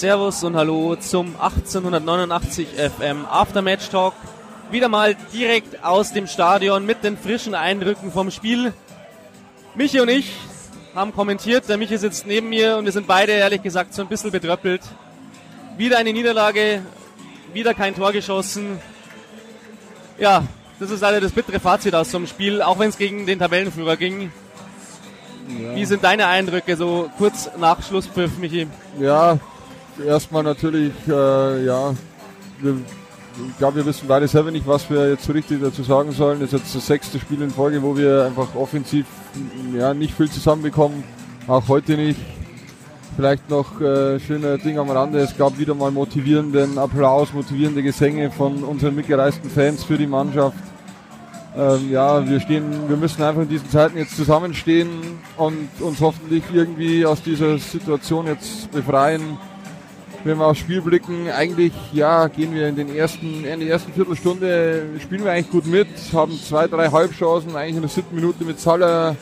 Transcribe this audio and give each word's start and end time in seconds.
Servus 0.00 0.42
und 0.44 0.56
Hallo 0.56 0.96
zum 0.96 1.38
1889 1.38 2.68
FM 2.68 3.26
Aftermatch 3.26 3.90
Talk. 3.90 4.14
Wieder 4.70 4.88
mal 4.88 5.14
direkt 5.34 5.84
aus 5.84 6.14
dem 6.14 6.26
Stadion 6.26 6.86
mit 6.86 7.04
den 7.04 7.18
frischen 7.18 7.54
Eindrücken 7.54 8.10
vom 8.10 8.30
Spiel. 8.30 8.72
Michi 9.74 10.00
und 10.00 10.08
ich 10.08 10.32
haben 10.94 11.12
kommentiert, 11.12 11.68
der 11.68 11.76
Michi 11.76 11.98
sitzt 11.98 12.26
neben 12.26 12.48
mir 12.48 12.78
und 12.78 12.86
wir 12.86 12.92
sind 12.92 13.06
beide 13.06 13.32
ehrlich 13.32 13.62
gesagt 13.62 13.92
so 13.92 14.00
ein 14.00 14.08
bisschen 14.08 14.30
bedröppelt. 14.30 14.80
Wieder 15.76 15.98
eine 15.98 16.14
Niederlage, 16.14 16.80
wieder 17.52 17.74
kein 17.74 17.94
Tor 17.94 18.12
geschossen. 18.12 18.78
Ja, 20.18 20.44
das 20.78 20.90
ist 20.90 21.02
leider 21.02 21.20
das 21.20 21.32
bittere 21.32 21.60
Fazit 21.60 21.94
aus 21.94 22.10
so 22.10 22.16
einem 22.16 22.26
Spiel, 22.26 22.62
auch 22.62 22.78
wenn 22.78 22.88
es 22.88 22.96
gegen 22.96 23.26
den 23.26 23.38
Tabellenführer 23.38 23.98
ging. 23.98 24.32
Ja. 25.46 25.74
Wie 25.74 25.84
sind 25.84 26.02
deine 26.04 26.26
Eindrücke 26.26 26.74
so 26.74 27.10
kurz 27.18 27.50
nach 27.58 27.86
Schlusspfiff, 27.86 28.38
Michi? 28.38 28.66
Ja, 28.98 29.38
erstmal 30.06 30.42
natürlich, 30.42 30.92
äh, 31.08 31.64
ja, 31.64 31.94
wir, 32.60 32.76
ich 33.48 33.58
glaube, 33.58 33.76
wir 33.76 33.86
wissen 33.86 34.06
beide 34.08 34.28
selber 34.28 34.50
nicht, 34.50 34.66
was 34.66 34.90
wir 34.90 35.10
jetzt 35.10 35.24
so 35.24 35.32
richtig 35.32 35.60
dazu 35.62 35.82
sagen 35.82 36.12
sollen. 36.12 36.40
Das 36.40 36.52
ist 36.52 36.60
jetzt 36.60 36.74
das 36.74 36.86
sechste 36.86 37.18
Spiel 37.18 37.42
in 37.42 37.50
Folge, 37.50 37.82
wo 37.82 37.96
wir 37.96 38.26
einfach 38.26 38.54
offensiv 38.54 39.06
ja, 39.74 39.94
nicht 39.94 40.14
viel 40.14 40.30
zusammenbekommen. 40.30 41.04
Auch 41.46 41.68
heute 41.68 41.96
nicht. 41.96 42.20
Vielleicht 43.16 43.50
noch 43.50 43.80
äh, 43.80 44.20
schöne 44.20 44.58
Ding 44.58 44.78
am 44.78 44.90
Rande. 44.90 45.18
Es 45.18 45.36
gab 45.36 45.58
wieder 45.58 45.74
mal 45.74 45.90
motivierenden 45.90 46.78
Applaus, 46.78 47.32
motivierende 47.32 47.82
Gesänge 47.82 48.30
von 48.30 48.62
unseren 48.62 48.94
mitgereisten 48.94 49.50
Fans 49.50 49.84
für 49.84 49.98
die 49.98 50.06
Mannschaft 50.06 50.56
ähm, 51.56 51.90
ja, 51.90 52.28
wir 52.28 52.40
stehen, 52.40 52.88
wir 52.88 52.96
müssen 52.96 53.22
einfach 53.22 53.42
in 53.42 53.48
diesen 53.48 53.68
Zeiten 53.70 53.98
jetzt 53.98 54.16
zusammenstehen 54.16 55.18
und 55.36 55.68
uns 55.80 56.00
hoffentlich 56.00 56.44
irgendwie 56.52 57.04
aus 57.04 57.22
dieser 57.22 57.58
Situation 57.58 58.26
jetzt 58.26 58.70
befreien. 58.70 59.36
Wenn 60.22 60.38
wir 60.38 60.46
aufs 60.46 60.60
Spiel 60.60 60.82
blicken, 60.82 61.30
eigentlich, 61.30 61.72
ja, 61.92 62.28
gehen 62.28 62.54
wir 62.54 62.68
in 62.68 62.76
den 62.76 62.94
ersten, 62.94 63.44
in 63.44 63.60
der 63.60 63.68
ersten 63.70 63.92
Viertelstunde, 63.92 64.82
spielen 65.00 65.24
wir 65.24 65.32
eigentlich 65.32 65.50
gut 65.50 65.66
mit, 65.66 65.88
haben 66.12 66.38
zwei, 66.38 66.66
drei 66.66 66.90
Halbchancen, 66.90 67.56
eigentlich 67.56 67.76
in 67.76 67.82
der 67.82 67.90
siebten 67.90 68.14
Minute 68.14 68.44
mit 68.44 68.60
Salah, 68.60 69.16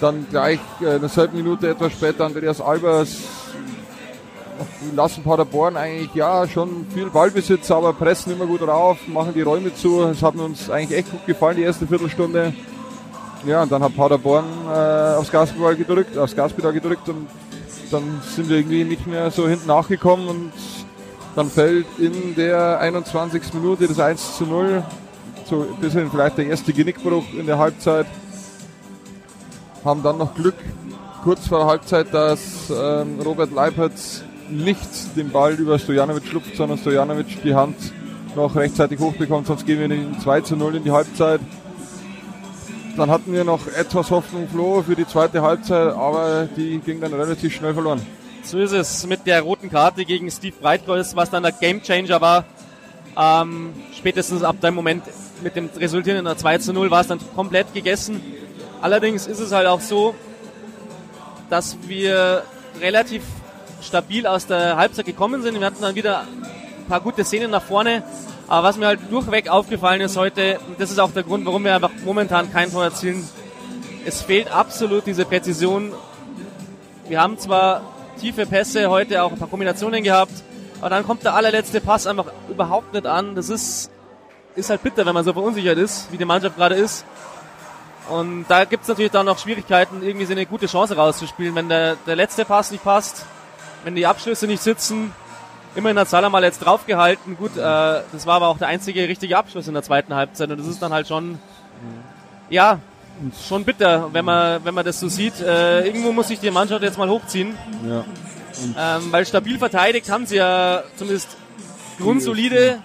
dann 0.00 0.26
gleich 0.30 0.60
äh, 0.80 0.94
in 0.94 1.00
der 1.00 1.08
selben 1.08 1.36
Minute 1.36 1.68
etwas 1.68 1.92
später 1.92 2.24
Andreas 2.24 2.60
Albers 2.60 3.16
lassen 4.94 5.22
Paderborn 5.22 5.76
eigentlich 5.76 6.14
ja 6.14 6.46
schon 6.46 6.86
viel 6.92 7.10
Ballbesitz, 7.10 7.70
aber 7.70 7.92
pressen 7.92 8.32
immer 8.32 8.46
gut 8.46 8.62
rauf, 8.62 8.98
machen 9.06 9.32
die 9.34 9.42
Räume 9.42 9.74
zu. 9.74 10.02
Es 10.04 10.22
hat 10.22 10.34
uns 10.36 10.70
eigentlich 10.70 10.98
echt 10.98 11.10
gut 11.10 11.26
gefallen, 11.26 11.56
die 11.56 11.62
erste 11.62 11.86
Viertelstunde. 11.86 12.52
Ja, 13.46 13.62
und 13.62 13.70
dann 13.70 13.82
hat 13.82 13.96
Paderborn 13.96 14.44
äh, 14.66 15.16
aufs 15.16 15.30
Gaspedal 15.30 15.76
gedrückt, 15.76 16.18
aufs 16.18 16.34
Gaspedal 16.34 16.72
gedrückt 16.72 17.08
und 17.08 17.28
dann 17.90 18.20
sind 18.34 18.48
wir 18.48 18.58
irgendwie 18.58 18.84
nicht 18.84 19.06
mehr 19.06 19.30
so 19.30 19.48
hinten 19.48 19.66
nachgekommen 19.66 20.28
und 20.28 20.52
dann 21.36 21.50
fällt 21.50 21.86
in 21.98 22.34
der 22.34 22.80
21. 22.80 23.54
Minute 23.54 23.86
das 23.86 24.00
1 24.00 24.36
zu 24.36 24.44
0. 24.44 24.82
So 25.44 25.62
ein 25.62 25.80
bisschen 25.80 26.10
vielleicht 26.10 26.38
der 26.38 26.46
erste 26.46 26.72
Genickbruch 26.72 27.24
in 27.32 27.46
der 27.46 27.58
Halbzeit. 27.58 28.06
Haben 29.84 30.02
dann 30.02 30.18
noch 30.18 30.34
Glück, 30.34 30.56
kurz 31.22 31.46
vor 31.46 31.58
der 31.58 31.66
Halbzeit, 31.68 32.12
dass 32.12 32.70
ähm, 32.70 33.20
Robert 33.24 33.52
Leipertz 33.52 34.24
nicht 34.50 35.16
den 35.16 35.30
Ball 35.30 35.54
über 35.54 35.78
Stojanovic 35.78 36.26
schlupft, 36.26 36.56
sondern 36.56 36.78
Stojanovic 36.78 37.42
die 37.42 37.54
Hand 37.54 37.76
noch 38.34 38.54
rechtzeitig 38.56 38.98
hochbekommt, 38.98 39.46
sonst 39.46 39.66
gehen 39.66 39.78
wir 39.78 39.90
in 39.90 40.18
2 40.20 40.40
zu 40.42 40.56
0 40.56 40.76
in 40.76 40.84
die 40.84 40.90
Halbzeit. 40.90 41.40
Dann 42.98 43.10
hatten 43.10 43.32
wir 43.32 43.44
noch 43.44 43.68
etwas 43.68 44.10
Hoffnung 44.10 44.48
Flo 44.48 44.82
für 44.82 44.96
die 44.96 45.06
zweite 45.06 45.40
Halbzeit, 45.40 45.94
aber 45.94 46.48
die 46.56 46.80
ging 46.80 47.00
dann 47.00 47.14
relativ 47.14 47.54
schnell 47.54 47.72
verloren. 47.72 48.04
So 48.42 48.58
ist 48.58 48.72
es 48.72 49.06
mit 49.06 49.24
der 49.24 49.40
roten 49.42 49.70
Karte 49.70 50.04
gegen 50.04 50.28
Steve 50.32 50.56
Breitkreuz, 50.60 51.14
was 51.14 51.30
dann 51.30 51.44
der 51.44 51.52
Gamechanger 51.52 52.20
war. 52.20 52.44
Ähm, 53.16 53.72
spätestens 53.96 54.42
ab 54.42 54.60
dem 54.60 54.74
Moment 54.74 55.04
mit 55.44 55.54
dem 55.54 55.70
Resultieren 55.76 56.18
in 56.18 56.24
der 56.24 56.36
2 56.36 56.58
zu 56.58 56.72
0 56.72 56.90
war 56.90 57.02
es 57.02 57.06
dann 57.06 57.20
komplett 57.36 57.72
gegessen. 57.72 58.20
Allerdings 58.82 59.28
ist 59.28 59.38
es 59.38 59.52
halt 59.52 59.68
auch 59.68 59.80
so, 59.80 60.16
dass 61.50 61.76
wir 61.86 62.42
relativ 62.80 63.22
stabil 63.80 64.26
aus 64.26 64.48
der 64.48 64.76
Halbzeit 64.76 65.06
gekommen 65.06 65.42
sind. 65.42 65.56
Wir 65.60 65.66
hatten 65.66 65.82
dann 65.82 65.94
wieder 65.94 66.22
ein 66.22 66.86
paar 66.88 67.00
gute 67.00 67.22
Szenen 67.22 67.52
nach 67.52 67.62
vorne. 67.62 68.02
Aber 68.48 68.66
was 68.66 68.78
mir 68.78 68.86
halt 68.86 69.00
durchweg 69.10 69.48
aufgefallen 69.48 70.00
ist 70.00 70.16
heute, 70.16 70.58
das 70.78 70.90
ist 70.90 70.98
auch 70.98 71.12
der 71.12 71.22
Grund, 71.22 71.44
warum 71.44 71.64
wir 71.64 71.74
einfach 71.74 71.90
momentan 72.04 72.50
kein 72.50 72.70
Tor 72.70 72.84
erzielen, 72.84 73.28
es 74.06 74.22
fehlt 74.22 74.50
absolut 74.50 75.06
diese 75.06 75.26
Präzision. 75.26 75.92
Wir 77.08 77.20
haben 77.20 77.38
zwar 77.38 77.82
tiefe 78.18 78.46
Pässe 78.46 78.88
heute, 78.88 79.22
auch 79.22 79.32
ein 79.32 79.38
paar 79.38 79.48
Kombinationen 79.48 80.02
gehabt, 80.02 80.32
aber 80.80 80.88
dann 80.88 81.06
kommt 81.06 81.24
der 81.24 81.34
allerletzte 81.34 81.82
Pass 81.82 82.06
einfach 82.06 82.32
überhaupt 82.48 82.94
nicht 82.94 83.06
an. 83.06 83.34
Das 83.34 83.50
ist, 83.50 83.90
ist 84.56 84.70
halt 84.70 84.82
bitter, 84.82 85.04
wenn 85.04 85.14
man 85.14 85.24
so 85.24 85.34
verunsichert 85.34 85.76
ist, 85.76 86.10
wie 86.10 86.16
die 86.16 86.24
Mannschaft 86.24 86.56
gerade 86.56 86.74
ist. 86.74 87.04
Und 88.08 88.46
da 88.48 88.64
gibt 88.64 88.84
es 88.84 88.88
natürlich 88.88 89.10
dann 89.10 89.26
noch 89.26 89.38
Schwierigkeiten, 89.38 90.02
irgendwie 90.02 90.24
so 90.24 90.32
eine 90.32 90.46
gute 90.46 90.66
Chance 90.66 90.96
rauszuspielen. 90.96 91.54
Wenn 91.54 91.68
der, 91.68 91.96
der 92.06 92.16
letzte 92.16 92.46
Pass 92.46 92.70
nicht 92.70 92.82
passt, 92.82 93.26
wenn 93.84 93.94
die 93.94 94.06
Abschlüsse 94.06 94.46
nicht 94.46 94.62
sitzen. 94.62 95.12
Immerhin 95.74 95.98
hat 95.98 96.08
Salah 96.08 96.28
mal 96.30 96.42
jetzt 96.42 96.60
draufgehalten. 96.60 97.36
Gut, 97.36 97.56
äh, 97.56 97.60
das 97.60 98.26
war 98.26 98.36
aber 98.36 98.48
auch 98.48 98.58
der 98.58 98.68
einzige 98.68 99.08
richtige 99.08 99.36
Abschluss 99.36 99.68
in 99.68 99.74
der 99.74 99.82
zweiten 99.82 100.14
Halbzeit. 100.14 100.50
Und 100.50 100.58
das 100.58 100.66
ist 100.66 100.82
dann 100.82 100.92
halt 100.92 101.06
schon, 101.08 101.38
ja, 102.50 102.80
schon 103.48 103.64
bitter, 103.64 104.12
wenn 104.12 104.24
man, 104.24 104.64
wenn 104.64 104.74
man 104.74 104.84
das 104.84 105.00
so 105.00 105.08
sieht. 105.08 105.40
Äh, 105.40 105.86
irgendwo 105.86 106.12
muss 106.12 106.28
sich 106.28 106.40
die 106.40 106.50
Mannschaft 106.50 106.82
jetzt 106.82 106.98
mal 106.98 107.08
hochziehen. 107.08 107.56
Ja. 107.86 108.04
Ähm, 108.76 109.12
weil 109.12 109.24
stabil 109.24 109.58
verteidigt 109.58 110.10
haben 110.10 110.26
sie 110.26 110.36
ja 110.36 110.82
zumindest 110.96 111.36
grundsolide 112.00 112.80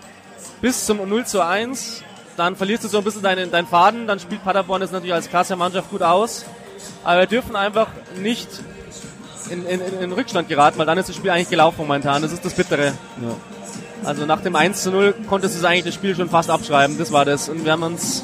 bis 0.61 0.85
zum 0.85 0.97
0 1.07 1.25
zu 1.25 1.43
1. 1.43 2.03
Dann 2.37 2.55
verlierst 2.55 2.83
du 2.83 2.87
so 2.87 2.99
ein 2.99 3.03
bisschen 3.03 3.21
deinen, 3.23 3.51
deinen 3.51 3.67
Faden. 3.67 4.07
Dann 4.07 4.19
spielt 4.19 4.43
Paderborn 4.43 4.81
das 4.81 4.91
natürlich 4.91 5.13
als 5.13 5.29
klasse 5.29 5.55
Mannschaft 5.55 5.89
gut 5.89 6.01
aus. 6.01 6.45
Aber 7.03 7.21
wir 7.21 7.27
dürfen 7.27 7.55
einfach 7.55 7.87
nicht 8.17 8.49
in, 9.49 9.65
in, 9.65 9.81
in 10.01 10.11
Rückstand 10.11 10.47
geraten, 10.47 10.77
weil 10.77 10.85
dann 10.85 10.97
ist 10.97 11.09
das 11.09 11.15
Spiel 11.15 11.31
eigentlich 11.31 11.49
gelaufen 11.49 11.77
momentan. 11.79 12.21
Das 12.21 12.31
ist 12.31 12.43
das 12.43 12.53
Bittere. 12.53 12.87
Ja. 12.87 13.35
Also 14.03 14.25
nach 14.25 14.41
dem 14.41 14.55
1 14.55 14.83
zu 14.83 14.91
0 14.91 15.15
konntest 15.29 15.61
du 15.61 15.67
eigentlich 15.67 15.85
das 15.85 15.93
Spiel 15.93 16.15
schon 16.15 16.29
fast 16.29 16.49
abschreiben. 16.49 16.97
Das 16.97 17.11
war 17.11 17.25
das. 17.25 17.49
Und 17.49 17.63
wir 17.63 17.71
haben 17.71 17.83
uns 17.83 18.23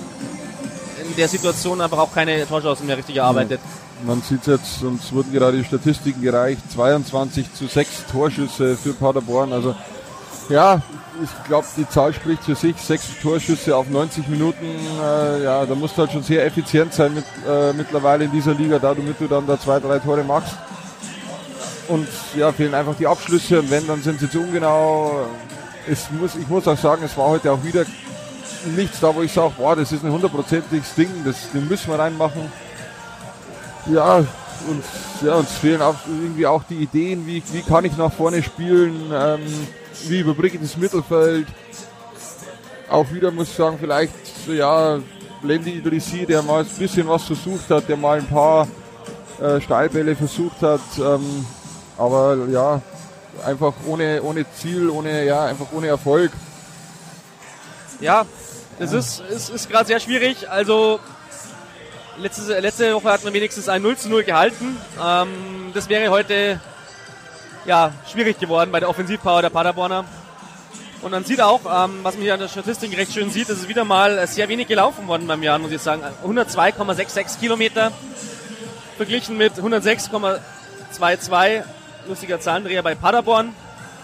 in 1.07 1.15
der 1.15 1.27
Situation 1.27 1.79
einfach 1.81 1.97
auch 1.97 2.13
keine 2.13 2.45
Torchancen 2.47 2.85
mehr 2.85 2.97
richtig 2.97 3.17
erarbeitet. 3.17 3.59
Ja. 3.63 4.07
Man 4.07 4.21
sieht 4.21 4.47
jetzt, 4.47 4.81
uns 4.83 5.11
wurden 5.11 5.33
gerade 5.33 5.57
die 5.57 5.63
Statistiken 5.63 6.21
gereicht, 6.21 6.61
22 6.73 7.53
zu 7.53 7.67
6 7.67 8.05
Torschüsse 8.11 8.77
für 8.77 8.93
Paderborn. 8.93 9.51
Also 9.51 9.75
ja, 10.49 10.81
ich 11.21 11.47
glaube, 11.47 11.67
die 11.77 11.87
Zahl 11.87 12.13
spricht 12.13 12.43
für 12.43 12.55
sich. 12.55 12.75
Sechs 12.77 13.05
Torschüsse 13.21 13.75
auf 13.75 13.89
90 13.89 14.27
Minuten. 14.29 14.65
Äh, 15.01 15.43
ja, 15.43 15.65
da 15.65 15.75
musst 15.75 15.97
du 15.97 16.01
halt 16.01 16.11
schon 16.11 16.23
sehr 16.23 16.45
effizient 16.45 16.93
sein 16.93 17.13
mit, 17.13 17.25
äh, 17.47 17.73
mittlerweile 17.73 18.25
in 18.25 18.31
dieser 18.31 18.53
Liga, 18.53 18.79
da 18.79 18.93
damit 18.93 19.19
du 19.19 19.27
dann 19.27 19.45
da 19.45 19.59
zwei, 19.59 19.79
drei 19.79 19.99
Tore 19.99 20.23
machst 20.23 20.55
und 21.89 22.07
ja, 22.35 22.51
fehlen 22.51 22.73
einfach 22.73 22.95
die 22.95 23.07
Abschlüsse 23.07 23.59
und 23.59 23.69
wenn, 23.69 23.85
dann 23.87 24.01
sind 24.01 24.19
sie 24.19 24.29
zu 24.29 24.39
ungenau. 24.39 25.27
Es 25.87 26.09
muss, 26.11 26.35
ich 26.35 26.47
muss 26.47 26.67
auch 26.67 26.77
sagen, 26.77 27.03
es 27.03 27.17
war 27.17 27.27
heute 27.27 27.51
auch 27.51 27.63
wieder 27.63 27.85
nichts 28.75 28.99
da, 28.99 29.13
wo 29.13 29.21
ich 29.21 29.33
sage, 29.33 29.53
boah, 29.57 29.75
das 29.75 29.91
ist 29.91 30.03
ein 30.03 30.11
hundertprozentiges 30.11 30.93
Ding, 30.95 31.09
das, 31.25 31.51
den 31.51 31.67
müssen 31.67 31.89
wir 31.89 31.99
reinmachen. 31.99 32.51
Ja, 33.87 34.17
und 34.67 34.83
ja, 35.25 35.35
uns 35.35 35.51
fehlen 35.51 35.81
auch 35.81 35.95
irgendwie 36.07 36.45
auch 36.45 36.63
die 36.69 36.75
Ideen, 36.75 37.25
wie, 37.25 37.41
wie 37.51 37.61
kann 37.61 37.85
ich 37.85 37.97
nach 37.97 38.11
vorne 38.11 38.43
spielen, 38.43 39.11
ähm, 39.11 39.41
wie 40.07 40.19
überbrücke 40.19 40.57
ich 40.57 40.61
das 40.61 40.77
Mittelfeld. 40.77 41.47
Auch 42.89 43.11
wieder 43.11 43.31
muss 43.31 43.49
ich 43.49 43.55
sagen, 43.55 43.77
vielleicht, 43.79 44.13
ja, 44.47 44.99
Lendi 45.41 45.71
Idrissi, 45.71 46.25
der 46.25 46.41
mal 46.41 46.63
ein 46.63 46.77
bisschen 46.77 47.07
was 47.07 47.23
versucht 47.23 47.69
hat, 47.69 47.87
der 47.87 47.97
mal 47.97 48.19
ein 48.19 48.27
paar 48.27 48.67
äh, 49.41 49.61
Steilbälle 49.61 50.15
versucht 50.15 50.61
hat, 50.61 50.81
ähm, 50.99 51.45
aber 51.99 52.37
ja, 52.49 52.81
einfach 53.45 53.73
ohne, 53.85 54.23
ohne 54.23 54.45
Ziel, 54.53 54.89
ohne, 54.89 55.25
ja, 55.25 55.45
einfach 55.45 55.67
ohne 55.73 55.87
Erfolg. 55.87 56.31
Ja, 57.99 58.25
es 58.79 58.93
ist, 58.93 59.21
ist, 59.29 59.49
ist 59.49 59.69
gerade 59.69 59.85
sehr 59.85 59.99
schwierig. 59.99 60.49
Also 60.49 61.01
letzte, 62.17 62.57
letzte 62.59 62.95
Woche 62.95 63.11
hat 63.11 63.25
man 63.25 63.33
wenigstens 63.33 63.67
ein 63.67 63.81
0 63.81 63.97
zu 63.97 64.07
0 64.09 64.23
gehalten. 64.23 64.77
Ähm, 65.03 65.71
das 65.73 65.89
wäre 65.89 66.09
heute 66.09 66.61
ja, 67.65 67.91
schwierig 68.09 68.39
geworden 68.39 68.71
bei 68.71 68.79
der 68.79 68.87
Offensivpower 68.89 69.41
der 69.41 69.49
Paderborner. 69.49 70.05
Und 71.01 71.11
man 71.11 71.25
sieht 71.25 71.41
auch, 71.41 71.61
ähm, 71.65 71.99
was 72.03 72.15
man 72.15 72.23
hier 72.23 72.33
an 72.33 72.39
der 72.39 72.47
Statistik 72.47 72.97
recht 72.97 73.13
schön 73.13 73.29
sieht, 73.31 73.49
es 73.49 73.59
ist 73.59 73.69
wieder 73.69 73.83
mal 73.83 74.25
sehr 74.27 74.47
wenig 74.49 74.67
gelaufen 74.67 75.07
worden 75.07 75.27
beim 75.27 75.43
Jahr, 75.43 75.59
muss 75.59 75.71
ich 75.71 75.81
sagen. 75.81 76.01
102,66 76.25 77.39
Kilometer 77.39 77.91
verglichen 78.97 79.37
mit 79.37 79.53
106,22 79.53 81.63
lustiger 82.09 82.39
Zahlendreher 82.39 82.83
bei 82.83 82.95
Paderborn. 82.95 83.53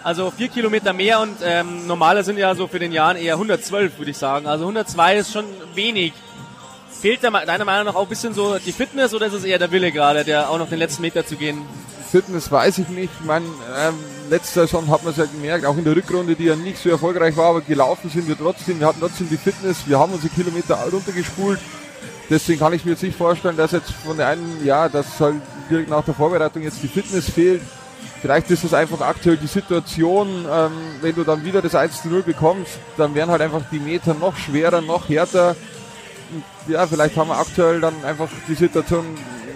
Also 0.04 0.32
vier 0.32 0.50
Kilometer 0.50 0.94
mehr 0.94 1.20
und 1.20 1.38
ähm, 1.44 1.88
normale 1.88 2.24
sind 2.24 2.38
ja 2.38 2.54
so 2.54 2.68
für 2.68 2.80
den 2.80 2.92
Jahren 2.92 3.18
eher 3.18 3.34
112, 3.34 3.98
würde 3.98 4.12
ich 4.12 4.18
sagen. 4.18 4.46
Also 4.46 4.66
102 4.66 5.18
ist 5.18 5.34
schon 5.34 5.46
wenig. 5.74 6.14
Fehlt 7.02 7.24
da 7.24 7.32
deiner 7.32 7.66
Meinung 7.66 7.88
nach 7.88 7.96
auch 7.96 8.04
ein 8.04 8.10
bisschen 8.10 8.34
so 8.34 8.58
die 8.60 8.72
Fitness 8.72 9.14
oder 9.14 9.26
ist 9.26 9.34
es 9.34 9.44
eher 9.44 9.60
der 9.60 9.72
Wille 9.72 9.92
gerade, 9.92 10.24
der 10.24 10.50
auch 10.50 10.60
noch 10.60 10.70
den 10.70 10.80
letzten 10.80 11.02
Meter 11.02 11.26
zu 11.26 11.36
gehen? 11.36 11.58
Fitness 12.10 12.52
weiß 12.52 12.78
ich 12.78 12.88
nicht. 12.90 13.10
Ich 13.20 13.26
meine, 13.26 13.46
ähm, 13.78 13.96
letzte 14.30 14.62
Saison 14.62 14.88
hat 14.90 15.04
man 15.04 15.12
es 15.12 15.18
ja 15.18 15.26
gemerkt, 15.26 15.66
auch 15.66 15.76
in 15.76 15.84
der 15.84 15.96
Rückrunde, 15.96 16.36
die 16.36 16.46
ja 16.46 16.56
nicht 16.56 16.78
so 16.78 16.90
erfolgreich 16.90 17.36
war, 17.36 17.50
aber 17.50 17.62
gelaufen 17.62 18.10
sind 18.10 18.28
wir 18.28 18.38
trotzdem. 18.38 18.80
Wir 18.80 18.88
hatten 18.88 19.00
trotzdem 19.00 19.28
die 19.28 19.38
Fitness, 19.38 19.88
wir 19.88 20.00
haben 20.00 20.14
unsere 20.14 20.34
Kilometer 20.34 20.76
runtergespult. 20.92 21.60
Deswegen 22.30 22.60
kann 22.60 22.74
ich 22.74 22.86
mir 22.86 22.92
jetzt 22.92 23.04
nicht 23.04 23.18
vorstellen, 23.18 23.58
dass 23.58 23.72
jetzt 23.72 23.92
von 23.92 24.18
der 24.18 24.28
einen, 24.28 24.64
ja, 24.64 24.88
dass 24.88 25.20
halt 25.20 25.42
direkt 25.70 25.90
nach 25.90 26.06
der 26.06 26.14
Vorbereitung 26.14 26.62
jetzt 26.64 26.82
die 26.82 26.88
Fitness 26.88 27.30
fehlt. 27.30 27.62
Vielleicht 28.26 28.50
ist 28.50 28.64
es 28.64 28.74
einfach 28.74 29.02
aktuell 29.02 29.38
die 29.38 29.46
Situation, 29.46 30.48
ähm, 30.52 30.72
wenn 31.00 31.14
du 31.14 31.24
dann 31.24 31.46
wieder 31.46 31.62
das 31.62 31.76
1 31.76 32.02
zu 32.02 32.08
0 32.08 32.24
bekommst, 32.24 32.80
dann 32.98 33.14
werden 33.14 33.30
halt 33.30 33.44
einfach 33.44 33.62
die 33.72 33.78
Meter 33.78 34.16
noch 34.16 34.36
schwerer, 34.36 34.82
noch 34.82 35.08
härter. 35.08 35.56
Und 36.34 36.74
ja, 36.74 36.88
vielleicht 36.88 37.16
haben 37.18 37.28
wir 37.28 37.38
aktuell 37.38 37.80
dann 37.82 37.94
einfach 38.04 38.28
die 38.48 38.56
Situation, 38.56 39.06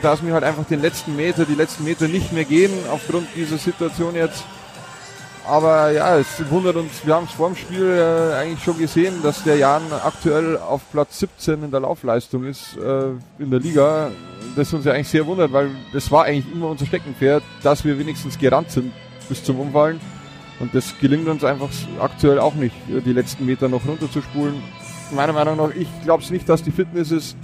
dass 0.03 0.23
wir 0.23 0.35
halt 0.35 0.43
einfach 0.43 0.65
den 0.65 0.83
letzten 0.83 1.15
Meter, 1.15 1.45
die 1.45 1.55
letzten 1.55 1.83
Meter 1.83 2.07
nicht 2.07 2.31
mehr 2.31 2.45
gehen, 2.45 2.71
aufgrund 2.91 3.29
dieser 3.35 3.57
Situation 3.57 4.13
jetzt. 4.13 4.43
Aber 5.47 5.89
ja, 5.89 6.19
es 6.19 6.27
wundert 6.51 6.75
uns, 6.75 6.91
wir 7.03 7.15
haben 7.15 7.25
es 7.25 7.31
vor 7.31 7.47
dem 7.47 7.55
Spiel 7.55 7.87
äh, 7.87 8.35
eigentlich 8.35 8.63
schon 8.63 8.77
gesehen, 8.77 9.23
dass 9.23 9.43
der 9.43 9.55
Jan 9.55 9.81
aktuell 10.03 10.59
auf 10.59 10.81
Platz 10.91 11.17
17 11.17 11.63
in 11.63 11.71
der 11.71 11.79
Laufleistung 11.79 12.45
ist 12.45 12.77
äh, 12.77 13.07
in 13.39 13.49
der 13.49 13.61
Liga. 13.61 14.11
Das 14.55 14.73
uns 14.73 14.85
ja 14.85 14.93
eigentlich 14.93 15.07
sehr 15.07 15.25
wundert, 15.25 15.53
weil 15.53 15.69
das 15.93 16.11
war 16.11 16.25
eigentlich 16.25 16.53
immer 16.53 16.67
unser 16.67 16.85
Steckenpferd, 16.85 17.43
dass 17.63 17.85
wir 17.85 17.97
wenigstens 17.97 18.37
gerannt 18.37 18.71
sind 18.71 18.91
bis 19.27 19.43
zum 19.43 19.59
Umfallen. 19.59 19.99
Und 20.59 20.75
das 20.75 20.93
gelingt 20.99 21.27
uns 21.27 21.43
einfach 21.43 21.69
aktuell 21.99 22.39
auch 22.39 22.55
nicht, 22.55 22.75
die 22.87 23.13
letzten 23.13 23.45
Meter 23.45 23.69
noch 23.69 23.87
runterzuspulen. 23.87 24.55
Meiner 25.15 25.33
Meinung 25.33 25.57
nach, 25.57 25.69
ich 25.73 25.87
glaube 26.03 26.23
es 26.23 26.29
nicht, 26.29 26.49
dass 26.49 26.63
die 26.63 26.71
Fitness 26.71 27.11
ist. 27.11 27.37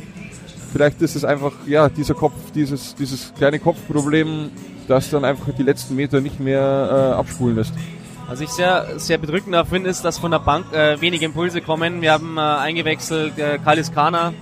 Vielleicht 0.74 1.02
ist 1.02 1.16
es 1.16 1.24
einfach, 1.24 1.54
ja, 1.66 1.88
dieser 1.88 2.14
Kopf, 2.14 2.34
dieses, 2.54 2.96
dieses 2.96 3.34
kleine 3.36 3.60
Kopfproblem, 3.60 4.52
das 4.90 5.10
dann 5.10 5.24
einfach 5.24 5.54
die 5.58 5.64
letzten 5.64 5.96
Meter 5.96 6.20
nicht 6.20 6.40
mehr 6.40 6.60
äh, 7.16 7.18
abspulen 7.18 7.56
lässt. 7.56 7.74
Was 8.28 8.42
ich 8.42 8.50
sehr, 8.50 9.00
sehr 9.00 9.18
bedrückend 9.18 9.56
finde, 9.68 9.90
ist, 9.90 10.04
dass 10.04 10.18
von 10.18 10.32
der 10.32 10.40
Bank 10.40 10.74
äh, 10.74 11.00
wenige 11.00 11.26
Impulse 11.26 11.62
kommen. 11.62 12.02
Wir 12.02 12.12
haben 12.12 12.38
äh, 12.38 12.42
eingewechselt 12.42 13.38
äh, 13.38 13.60
Kalis 13.60 13.94
Kana, 13.94 14.34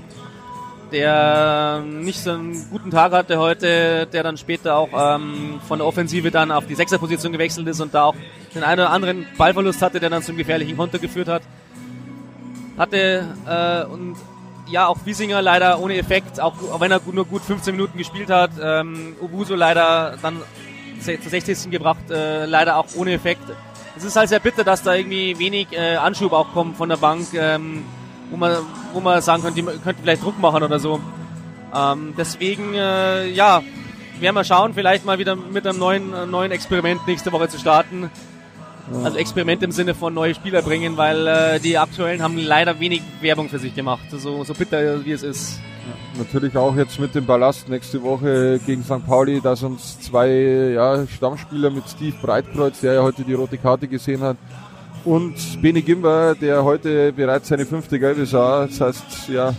der 0.93 1.83
nicht 1.85 2.21
so 2.21 2.31
einen 2.31 2.69
guten 2.69 2.91
Tag 2.91 3.11
hatte 3.11 3.37
heute, 3.37 4.07
der 4.07 4.23
dann 4.23 4.37
später 4.37 4.77
auch 4.77 4.89
ähm, 4.93 5.59
von 5.67 5.79
der 5.79 5.87
Offensive 5.87 6.31
dann 6.31 6.51
auf 6.51 6.67
die 6.67 6.75
Sechserposition 6.75 7.33
gewechselt 7.33 7.67
ist 7.67 7.81
und 7.81 7.93
da 7.93 8.05
auch 8.05 8.15
den 8.55 8.63
einen 8.63 8.81
oder 8.81 8.91
anderen 8.91 9.25
Ballverlust 9.37 9.81
hatte, 9.81 9.99
der 9.99 10.09
dann 10.09 10.23
zum 10.23 10.37
gefährlichen 10.37 10.77
Konter 10.77 10.99
geführt 10.99 11.27
hat. 11.27 11.41
Hatte 12.77 13.27
äh, 13.45 13.91
und 13.91 14.15
ja, 14.67 14.87
auch 14.87 14.99
Wiesinger 15.03 15.41
leider 15.41 15.79
ohne 15.81 15.97
Effekt, 15.97 16.39
auch, 16.39 16.79
wenn 16.79 16.91
er 16.91 17.01
nur 17.11 17.25
gut 17.25 17.41
15 17.41 17.75
Minuten 17.75 17.97
gespielt 17.97 18.29
hat. 18.29 18.51
Ähm, 18.61 19.15
Obuso 19.19 19.55
leider 19.55 20.17
dann 20.21 20.37
zu 21.01 21.29
60. 21.29 21.69
gebracht, 21.69 22.09
äh, 22.09 22.45
leider 22.45 22.77
auch 22.77 22.85
ohne 22.95 23.11
Effekt 23.11 23.41
es 23.95 24.03
ist 24.03 24.15
halt 24.15 24.29
sehr 24.29 24.39
bitter, 24.39 24.63
dass 24.63 24.81
da 24.81 24.95
irgendwie 24.95 25.37
wenig 25.37 25.67
äh, 25.71 25.95
Anschub 25.95 26.33
auch 26.33 26.51
kommt 26.53 26.77
von 26.77 26.89
der 26.89 26.97
Bank, 26.97 27.27
ähm, 27.33 27.85
wo 28.33 28.37
man, 28.37 28.57
wo 28.93 28.99
man 28.99 29.21
sagen 29.21 29.43
könnte, 29.43 29.61
die 29.61 29.79
könnten 29.79 30.01
vielleicht 30.01 30.23
Druck 30.23 30.39
machen 30.39 30.63
oder 30.63 30.79
so. 30.79 30.99
Ähm, 31.73 32.15
deswegen, 32.17 32.73
äh, 32.73 33.29
ja, 33.29 33.61
werden 34.19 34.35
wir 34.35 34.43
schauen, 34.43 34.73
vielleicht 34.73 35.05
mal 35.05 35.19
wieder 35.19 35.35
mit 35.35 35.67
einem 35.67 35.77
neuen, 35.77 36.13
äh, 36.13 36.25
neuen 36.25 36.51
Experiment 36.51 37.05
nächste 37.05 37.31
Woche 37.31 37.47
zu 37.47 37.59
starten. 37.59 38.09
Ja. 38.91 39.03
Also 39.03 39.17
Experiment 39.19 39.61
im 39.61 39.71
Sinne 39.71 39.93
von 39.93 40.15
neue 40.15 40.33
Spieler 40.33 40.63
bringen, 40.63 40.97
weil 40.97 41.27
äh, 41.27 41.59
die 41.59 41.77
aktuellen 41.77 42.23
haben 42.23 42.37
leider 42.39 42.79
wenig 42.79 43.03
Werbung 43.21 43.49
für 43.49 43.59
sich 43.59 43.75
gemacht, 43.75 44.05
so, 44.09 44.43
so 44.43 44.53
bitter 44.55 45.05
wie 45.05 45.11
es 45.11 45.21
ist. 45.21 45.59
Ja, 45.85 46.23
natürlich 46.23 46.57
auch 46.57 46.75
jetzt 46.75 46.99
mit 46.99 47.13
dem 47.13 47.27
Ballast 47.27 47.69
nächste 47.69 48.01
Woche 48.01 48.59
gegen 48.65 48.83
St. 48.83 49.05
Pauli, 49.05 49.41
dass 49.41 49.61
uns 49.61 49.99
zwei 49.99 50.73
ja, 50.73 51.05
Stammspieler 51.05 51.69
mit 51.69 51.83
Steve 51.87 52.15
Breitkreuz, 52.19 52.79
der 52.79 52.93
ja 52.93 53.03
heute 53.03 53.23
die 53.23 53.33
rote 53.35 53.59
Karte 53.59 53.87
gesehen 53.87 54.21
hat, 54.21 54.37
und 55.05 55.61
Beni 55.61 55.81
Gimber, 55.81 56.35
der 56.39 56.63
heute 56.63 57.11
bereits 57.13 57.49
seine 57.49 57.65
fünfte 57.65 57.99
Gelbe 57.99 58.25
sah. 58.25 58.67
Das 58.67 58.79
heißt, 58.79 59.29
ja, 59.29 59.53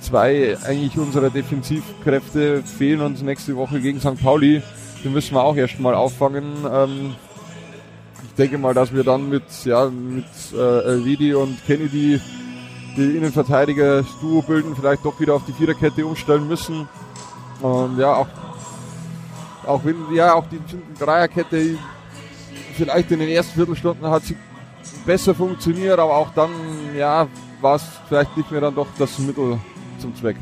zwei 0.00 0.56
eigentlich 0.64 0.96
unserer 0.98 1.30
Defensivkräfte 1.30 2.62
fehlen 2.62 3.00
uns 3.00 3.22
nächste 3.22 3.56
Woche 3.56 3.80
gegen 3.80 4.00
St. 4.00 4.22
Pauli. 4.22 4.62
Den 5.04 5.12
müssen 5.12 5.34
wir 5.34 5.42
auch 5.42 5.56
erstmal 5.56 5.94
auffangen. 5.94 6.44
Ähm, 6.70 7.14
ich 8.24 8.34
denke 8.34 8.58
mal, 8.58 8.74
dass 8.74 8.92
wir 8.92 9.04
dann 9.04 9.28
mit, 9.28 9.44
ja, 9.64 9.90
mit 9.90 10.24
äh, 10.54 10.84
Elvidi 10.84 11.34
und 11.34 11.64
Kennedy 11.66 12.20
die 12.96 13.16
Innenverteidiger 13.16 14.04
Duo 14.20 14.42
bilden, 14.42 14.74
vielleicht 14.74 15.04
doch 15.04 15.18
wieder 15.20 15.34
auf 15.34 15.44
die 15.46 15.52
Viererkette 15.52 16.06
umstellen 16.06 16.48
müssen. 16.48 16.88
Und 17.60 17.98
ja, 17.98 18.14
auch, 18.14 18.28
auch 19.66 19.84
wenn, 19.84 19.96
ja, 20.14 20.34
auch 20.34 20.46
die 20.46 20.60
Dreierkette 20.98 21.76
vielleicht 22.74 23.10
in 23.10 23.20
den 23.20 23.28
ersten 23.28 23.54
Viertelstunden 23.54 24.08
hat 24.08 24.24
sie 24.24 24.36
besser 25.04 25.34
funktioniert, 25.34 25.98
aber 25.98 26.16
auch 26.16 26.30
dann, 26.34 26.50
ja, 26.96 27.28
war 27.60 27.76
es 27.76 27.84
vielleicht 28.08 28.36
nicht 28.36 28.50
mehr 28.50 28.60
dann 28.60 28.74
doch 28.74 28.86
das 28.98 29.18
Mittel 29.18 29.58
zum 29.98 30.14
Zweck. 30.14 30.36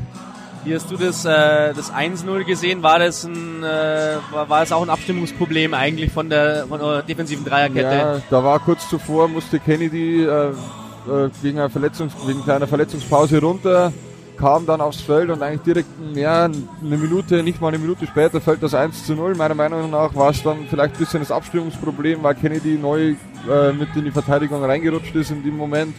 Wie 0.65 0.73
hast 0.73 0.89
du 0.89 0.95
das, 0.95 1.25
äh, 1.25 1.73
das 1.73 1.91
1-0 1.91 2.45
gesehen? 2.45 2.83
War 2.83 2.99
das 2.99 3.25
ein, 3.25 3.63
äh, 3.63 4.15
war, 4.31 4.63
es 4.63 4.71
auch 4.71 4.81
ein 4.81 4.89
Abstimmungsproblem 4.89 5.73
eigentlich 5.73 6.11
von 6.11 6.29
der, 6.29 6.67
von 6.67 6.79
der 6.79 7.01
defensiven 7.01 7.43
Dreierkette? 7.43 7.95
Ja, 7.95 8.21
da 8.29 8.43
war 8.43 8.59
kurz 8.59 8.87
zuvor, 8.89 9.27
musste 9.27 9.59
Kennedy 9.59 10.23
äh, 10.23 10.49
äh, 10.49 11.29
wegen, 11.41 11.59
einer 11.59 11.69
Verletzungs 11.69 12.13
wegen 12.25 12.49
einer 12.49 12.67
Verletzungspause 12.67 13.41
runter, 13.41 13.91
kam 14.37 14.65
dann 14.65 14.81
aufs 14.81 15.01
Feld 15.01 15.29
und 15.29 15.41
eigentlich 15.41 15.61
direkt 15.61 15.89
ja, 16.15 16.45
eine 16.45 16.97
Minute, 16.97 17.43
nicht 17.43 17.61
mal 17.61 17.69
eine 17.69 17.79
Minute 17.79 18.05
später 18.07 18.41
fällt 18.41 18.63
das 18.63 18.73
1 18.73 19.05
zu 19.05 19.13
0. 19.13 19.35
Meiner 19.35 19.55
Meinung 19.55 19.89
nach 19.89 20.13
war 20.15 20.31
es 20.31 20.43
dann 20.43 20.65
vielleicht 20.69 20.95
ein 20.95 20.99
bisschen 20.99 21.19
das 21.19 21.31
Abstimmungsproblem, 21.31 22.21
weil 22.23 22.35
Kennedy 22.35 22.77
neu 22.77 23.15
äh, 23.49 23.71
mit 23.73 23.95
in 23.95 24.05
die 24.05 24.11
Verteidigung 24.11 24.63
reingerutscht 24.63 25.15
ist 25.15 25.31
in 25.31 25.43
dem 25.43 25.57
Moment. 25.57 25.95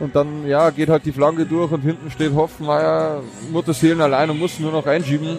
Und 0.00 0.14
dann 0.14 0.46
ja, 0.46 0.70
geht 0.70 0.88
halt 0.88 1.04
die 1.04 1.12
Flanke 1.12 1.44
durch 1.44 1.72
und 1.72 1.82
hinten 1.82 2.10
steht 2.10 2.34
Hoffenmeier, 2.34 3.22
Mutterseelen 3.50 4.00
allein 4.00 4.30
und 4.30 4.38
muss 4.38 4.60
nur 4.60 4.72
noch 4.72 4.86
einschieben. 4.86 5.38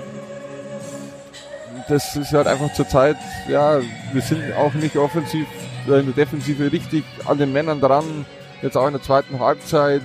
Das 1.88 2.15
ist 2.15 2.33
halt 2.33 2.48
einfach 2.48 2.72
zur 2.74 2.88
Zeit, 2.88 3.18
ja, 3.48 3.80
wir 4.12 4.22
sind 4.22 4.42
auch 4.54 4.74
nicht 4.74 4.95
offensiv, 4.98 5.48
äh, 5.88 6.00
in 6.00 6.06
der 6.07 6.25
Defensive 6.25 6.72
richtig 6.72 7.04
an 7.25 7.38
den 7.38 7.54
Männern 7.54 7.80
dran 7.80 8.25
Jetzt 8.62 8.75
auch 8.75 8.88
in 8.88 8.94
der 8.94 9.01
zweiten 9.01 9.39
Halbzeit. 9.39 10.01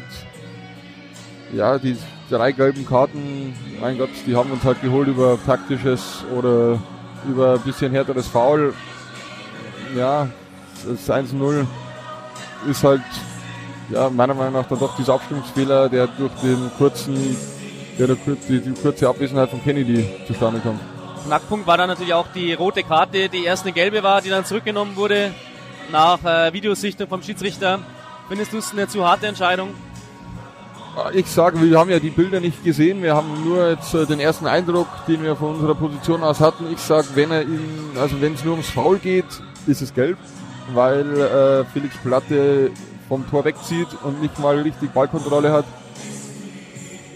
Ja, 1.55 1.79
die 1.79 1.97
drei 2.29 2.51
gelben 2.51 2.85
Karten, 2.85 3.55
mein 3.81 3.97
Gott, 3.97 4.11
die 4.27 4.35
haben 4.35 4.51
uns 4.51 4.65
halt 4.65 4.83
geholt 4.83 5.07
über 5.07 5.39
taktisches 5.47 6.25
oder 6.37 6.81
über 7.29 7.55
ein 7.55 7.61
bisschen 7.61 7.93
härteres 7.93 8.27
Foul. 8.27 8.75
Ja, 9.97 10.29
das 10.85 11.09
1-0 11.09 11.65
ist 12.69 12.83
halt, 12.83 13.03
ja, 13.91 14.11
meiner 14.11 14.35
Meinung 14.35 14.55
nach 14.55 14.67
dann 14.67 14.81
doch 14.81 14.97
dieser 14.97 15.15
Abstimmungsfehler, 15.15 15.89
der 15.89 16.09
durch 16.09 16.33
den 16.43 16.71
kurzen, 16.77 17.37
der, 18.01 18.09
die, 18.09 18.61
die 18.61 18.73
kurze 18.73 19.09
Abwesenheit 19.09 19.51
von 19.51 19.63
Kennedy 19.63 20.05
zustande 20.27 20.59
kommt. 20.59 20.81
Knackpunkt 21.27 21.69
war 21.69 21.79
dann 21.79 21.89
natürlich 21.89 22.15
auch 22.15 22.27
die 22.35 22.53
rote 22.53 22.83
Karte, 22.83 23.29
die 23.29 23.45
erst 23.45 23.63
eine 23.63 23.73
gelbe 23.73 24.03
war, 24.03 24.21
die 24.21 24.29
dann 24.29 24.45
zurückgenommen 24.45 24.97
wurde 24.97 25.33
nach 25.93 26.23
äh, 26.25 26.53
Videosichtung 26.53 27.07
vom 27.07 27.23
Schiedsrichter. 27.23 27.79
Findest 28.29 28.53
du 28.53 28.59
es 28.59 28.73
eine 28.73 28.89
zu 28.89 29.07
harte 29.07 29.29
Entscheidung? 29.29 29.71
Ich 31.13 31.27
sage, 31.27 31.61
wir 31.61 31.79
haben 31.79 31.91
ja 31.91 31.99
die 31.99 32.11
Bilder 32.11 32.41
nicht 32.41 32.65
gesehen. 32.65 33.03
Wir 33.03 33.15
haben 33.15 33.45
nur 33.45 33.69
jetzt 33.69 33.95
äh, 33.95 34.07
den 34.07 34.21
ersten 34.21 34.47
Eindruck, 34.47 34.87
den 35.09 35.23
wir 35.23 35.37
von 35.37 35.55
unserer 35.57 35.75
Position 35.75 36.23
aus 36.23 36.41
hatten. 36.41 36.67
Ich 36.73 36.79
sage, 36.79 37.09
wenn 37.15 37.31
er 37.31 37.43
ihn, 37.43 37.91
also 38.01 38.21
wenn 38.21 38.35
es 38.35 38.45
nur 38.45 38.53
ums 38.53 38.71
Foul 38.71 38.99
geht, 38.99 39.25
ist 39.67 39.83
es 39.83 39.93
gelb, 39.93 40.19
weil 40.73 41.21
äh, 41.21 41.65
Felix 41.73 41.97
Platte 41.99 42.71
vom 43.09 43.29
Tor 43.29 43.45
wegzieht 43.45 43.89
und 44.03 44.23
nicht 44.23 44.39
mal 44.39 44.59
richtig 44.61 44.93
Ballkontrolle 44.93 45.53
hat. 45.53 45.65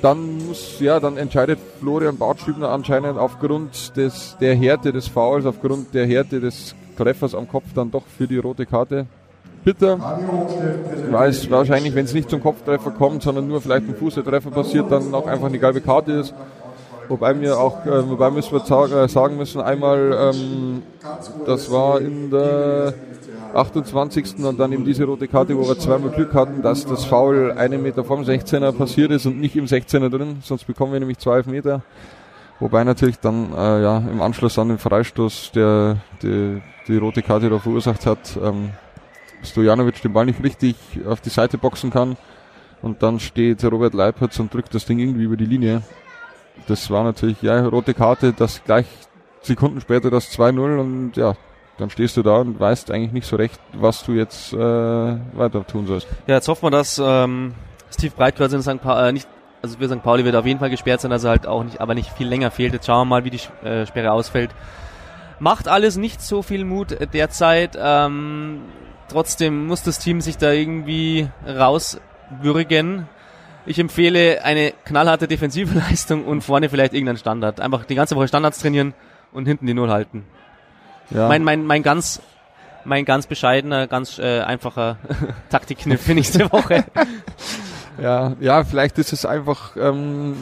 Dann 0.02 0.46
muss, 0.46 0.78
ja, 0.80 1.00
dann 1.00 1.16
entscheidet 1.16 1.58
Florian 1.80 2.18
Bautschübner 2.18 2.70
anscheinend 2.70 3.18
aufgrund 3.18 3.96
des, 3.96 4.36
der 4.40 4.54
Härte 4.54 4.92
des 4.92 5.08
Fouls, 5.08 5.46
aufgrund 5.46 5.94
der 5.94 6.06
Härte 6.06 6.40
des 6.40 6.74
Treffers 6.96 7.34
am 7.34 7.48
Kopf 7.48 7.66
dann 7.74 7.90
doch 7.90 8.04
für 8.06 8.26
die 8.26 8.38
rote 8.38 8.66
Karte 8.66 9.06
bitter, 9.64 9.98
weil 11.10 11.30
es 11.30 11.50
wahrscheinlich, 11.50 11.94
wenn 11.94 12.04
es 12.04 12.14
nicht 12.14 12.30
zum 12.30 12.42
Kopftreffer 12.42 12.90
kommt, 12.90 13.22
sondern 13.22 13.48
nur 13.48 13.60
vielleicht 13.60 13.88
ein 13.88 13.94
Fußtreffer 13.94 14.50
passiert, 14.50 14.90
dann 14.90 15.14
auch 15.14 15.26
einfach 15.26 15.46
eine 15.46 15.58
gelbe 15.58 15.80
Karte 15.80 16.12
ist. 16.12 16.34
Wobei 17.08 17.40
wir 17.40 17.58
auch, 17.58 17.86
äh, 17.86 18.08
wobei 18.08 18.30
müssen 18.30 18.52
wir 18.52 19.02
äh, 19.02 19.08
sagen 19.08 19.38
müssen, 19.38 19.62
einmal, 19.62 20.32
ähm, 20.34 20.82
das 21.46 21.70
war 21.70 22.00
in 22.00 22.30
der 22.30 22.92
28. 23.54 24.44
und 24.44 24.60
dann 24.60 24.72
eben 24.72 24.84
diese 24.84 25.04
rote 25.04 25.26
Karte, 25.26 25.56
wo 25.56 25.66
wir 25.66 25.78
zweimal 25.78 26.10
Glück 26.10 26.34
hatten, 26.34 26.60
dass 26.60 26.84
das 26.84 27.06
Foul 27.06 27.52
einen 27.52 27.82
Meter 27.82 28.04
vom 28.04 28.22
16er 28.22 28.72
passiert 28.72 29.10
ist 29.10 29.24
und 29.24 29.40
nicht 29.40 29.56
im 29.56 29.64
16er 29.64 30.10
drin, 30.10 30.38
sonst 30.42 30.66
bekommen 30.66 30.92
wir 30.92 31.00
nämlich 31.00 31.18
zwei 31.18 31.42
Meter. 31.44 31.82
Wobei 32.60 32.84
natürlich 32.84 33.18
dann 33.20 33.52
äh, 33.56 33.82
ja 33.82 33.98
im 33.98 34.20
Anschluss 34.20 34.58
an 34.58 34.68
den 34.68 34.78
Freistoß, 34.78 35.52
der 35.54 35.96
die, 36.22 36.60
die 36.88 36.96
rote 36.98 37.22
Karte 37.22 37.48
da 37.48 37.58
verursacht 37.58 38.04
hat, 38.04 38.38
ähm, 38.42 38.70
Stojanovic 39.42 40.00
den 40.02 40.12
Ball 40.12 40.26
nicht 40.26 40.42
richtig 40.42 40.76
auf 41.06 41.20
die 41.20 41.30
Seite 41.30 41.58
boxen 41.58 41.90
kann. 41.90 42.16
Und 42.80 43.02
dann 43.02 43.18
steht 43.18 43.64
Robert 43.64 43.94
Leipertz 43.94 44.38
und 44.38 44.52
drückt 44.52 44.74
das 44.74 44.86
Ding 44.86 44.98
irgendwie 44.98 45.24
über 45.24 45.36
die 45.36 45.46
Linie. 45.46 45.82
Das 46.66 46.90
war 46.90 47.04
natürlich, 47.04 47.42
ja, 47.42 47.66
rote 47.66 47.94
Karte, 47.94 48.32
das 48.32 48.62
gleich 48.64 48.86
Sekunden 49.42 49.80
später 49.80 50.10
das 50.10 50.30
2-0 50.36 50.78
und 50.78 51.16
ja, 51.16 51.34
dann 51.78 51.90
stehst 51.90 52.16
du 52.16 52.22
da 52.22 52.38
und 52.38 52.58
weißt 52.58 52.90
eigentlich 52.90 53.12
nicht 53.12 53.26
so 53.26 53.36
recht, 53.36 53.58
was 53.72 54.04
du 54.04 54.12
jetzt 54.12 54.52
äh, 54.52 54.56
weiter 54.56 55.64
tun 55.66 55.86
sollst. 55.86 56.08
Ja, 56.26 56.34
jetzt 56.34 56.48
hoffen 56.48 56.64
wir, 56.64 56.70
dass 56.70 57.00
ähm, 57.02 57.54
Steve 57.90 58.12
Breitkreuz 58.16 58.52
in 58.52 58.62
St. 58.62 58.82
Pauli, 58.82 59.08
äh, 59.08 59.12
nicht, 59.12 59.28
also 59.62 59.78
für 59.78 59.88
St. 59.88 60.02
Pauli 60.02 60.24
wird 60.24 60.34
auf 60.34 60.46
jeden 60.46 60.58
Fall 60.58 60.70
gesperrt 60.70 61.00
sein, 61.00 61.12
also 61.12 61.28
halt 61.28 61.46
auch 61.46 61.62
nicht, 61.62 61.80
aber 61.80 61.94
nicht 61.94 62.10
viel 62.12 62.28
länger 62.28 62.50
fehlt. 62.50 62.72
Jetzt 62.72 62.86
schauen 62.86 63.08
wir 63.08 63.16
mal, 63.16 63.24
wie 63.24 63.30
die 63.30 63.40
äh, 63.66 63.86
Sperre 63.86 64.12
ausfällt. 64.12 64.50
Macht 65.38 65.68
alles 65.68 65.96
nicht 65.96 66.20
so 66.20 66.42
viel 66.42 66.64
Mut 66.64 66.96
derzeit. 67.12 67.78
Ähm, 67.80 68.62
trotzdem 69.08 69.66
muss 69.66 69.82
das 69.82 69.98
Team 69.98 70.20
sich 70.20 70.38
da 70.38 70.52
irgendwie 70.52 71.28
rauswürgen. 71.46 73.08
Ich 73.66 73.78
empfehle 73.78 74.44
eine 74.44 74.72
knallharte 74.84 75.28
defensive 75.28 75.78
Leistung 75.78 76.24
und 76.24 76.42
vorne 76.42 76.68
vielleicht 76.68 76.94
irgendein 76.94 77.18
Standard. 77.18 77.60
Einfach 77.60 77.84
die 77.84 77.94
ganze 77.94 78.16
Woche 78.16 78.28
Standards 78.28 78.60
trainieren 78.60 78.94
und 79.32 79.46
hinten 79.46 79.66
die 79.66 79.74
Null 79.74 79.90
halten. 79.90 80.24
Ja. 81.10 81.28
Mein, 81.28 81.42
mein, 81.42 81.64
mein 81.64 81.82
ganz, 81.82 82.22
mein 82.84 83.04
ganz 83.04 83.26
bescheidener, 83.26 83.86
ganz 83.86 84.18
äh, 84.18 84.40
einfacher 84.40 84.96
Taktikkniff 85.50 86.02
für 86.02 86.14
nächste 86.14 86.50
Woche. 86.52 86.84
ja, 88.00 88.36
ja, 88.40 88.64
vielleicht 88.64 88.98
ist 88.98 89.12
es 89.12 89.24
einfach 89.24 89.76
ähm, 89.76 90.34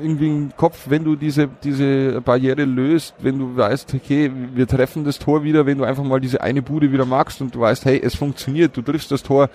irgendwie 0.00 0.28
im 0.28 0.52
Kopf, 0.56 0.86
wenn 0.88 1.04
du 1.04 1.16
diese, 1.16 1.48
diese 1.62 2.20
Barriere 2.20 2.64
löst, 2.64 3.14
wenn 3.20 3.38
du 3.38 3.56
weißt, 3.56 3.94
okay, 3.94 4.30
wir 4.54 4.66
treffen 4.66 5.04
das 5.04 5.18
Tor 5.18 5.44
wieder, 5.44 5.66
wenn 5.66 5.78
du 5.78 5.84
einfach 5.84 6.04
mal 6.04 6.20
diese 6.20 6.40
eine 6.40 6.62
Bude 6.62 6.92
wieder 6.92 7.04
magst 7.04 7.40
und 7.40 7.54
du 7.54 7.60
weißt, 7.60 7.84
hey, 7.84 8.00
es 8.02 8.14
funktioniert, 8.14 8.76
du 8.76 8.82
triffst 8.82 9.10
das 9.10 9.22
Tor, 9.22 9.50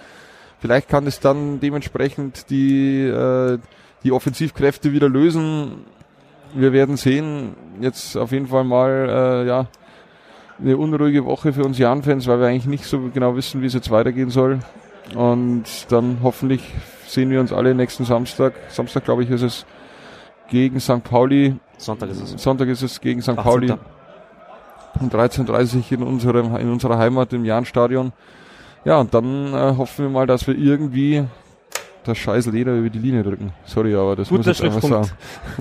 vielleicht 0.59 0.89
kann 0.89 1.07
es 1.07 1.19
dann 1.19 1.59
dementsprechend 1.59 2.49
die, 2.49 3.01
äh, 3.01 3.57
die 4.03 4.11
Offensivkräfte 4.11 4.93
wieder 4.93 5.09
lösen. 5.09 5.85
Wir 6.53 6.71
werden 6.71 6.95
sehen. 6.95 7.55
Jetzt 7.81 8.15
auf 8.15 8.31
jeden 8.31 8.47
Fall 8.47 8.63
mal, 8.63 8.91
äh, 9.43 9.47
ja, 9.47 9.67
eine 10.59 10.77
unruhige 10.77 11.25
Woche 11.25 11.51
für 11.51 11.63
uns 11.63 11.77
Jan-Fans, 11.77 12.27
weil 12.27 12.39
wir 12.39 12.47
eigentlich 12.47 12.65
nicht 12.65 12.85
so 12.85 13.09
genau 13.13 13.35
wissen, 13.35 13.61
wie 13.61 13.65
es 13.65 13.73
jetzt 13.73 13.91
weitergehen 13.91 14.29
soll. 14.29 14.59
Und 15.13 15.63
dann 15.89 16.19
hoffentlich 16.23 16.73
sehen 17.05 17.29
wir 17.29 17.39
uns 17.39 17.53
alle 17.53 17.75
nächsten 17.75 18.05
Samstag. 18.05 18.53
Samstag, 18.69 19.05
glaube 19.05 19.23
ich, 19.23 19.29
ist 19.29 19.43
es 19.43 19.65
gegen 20.49 20.79
St. 20.79 21.03
Pauli. 21.03 21.55
Sonntag 21.77 22.09
ist 22.09 22.21
es. 22.21 22.41
Sonntag 22.41 22.67
ist 22.69 22.81
es 22.81 22.99
gegen 23.01 23.21
St. 23.21 23.29
18. 23.29 23.43
Pauli. 23.43 23.73
Um 24.99 25.09
13.30 25.09 25.75
Uhr 25.75 25.91
in 25.91 26.03
unserem, 26.03 26.55
in 26.55 26.71
unserer 26.71 26.97
Heimat 26.97 27.33
im 27.33 27.45
Jahnstadion. 27.45 28.13
Ja, 28.85 28.99
und 28.99 29.13
dann 29.13 29.53
äh, 29.53 29.75
hoffen 29.77 30.05
wir 30.05 30.09
mal, 30.09 30.27
dass 30.27 30.47
wir 30.47 30.57
irgendwie 30.57 31.25
das 32.05 32.17
scheiß 32.17 32.47
Leder 32.47 32.75
über 32.75 32.89
die 32.89 32.99
Linie 32.99 33.23
drücken. 33.23 33.51
Sorry, 33.65 33.95
aber 33.95 34.15
das 34.15 34.29
Guter 34.29 34.49
muss 34.49 34.59
ich 34.59 34.63
einfach 34.63 34.81
sagen. 34.81 35.11